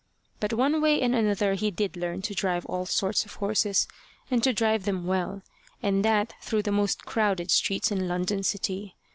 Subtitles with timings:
[0.39, 3.87] But one way and another he did learn to drive all sorts of horses,
[4.31, 5.43] and to drive them well,
[5.83, 8.95] and that through the most crowded streets in London City.